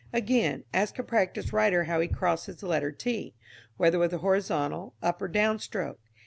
Again, 0.11 0.63
ask 0.73 0.97
a 0.97 1.03
practised 1.03 1.53
writer 1.53 1.83
how 1.83 1.99
he 1.99 2.07
crosses 2.07 2.55
the 2.55 2.65
letter 2.65 2.91
t 2.91 3.35
whether 3.77 3.99
with 3.99 4.11
a 4.15 4.25
horizontal, 4.25 4.95
up 5.03 5.21
or 5.21 5.27
down 5.27 5.59
stroke? 5.59 5.99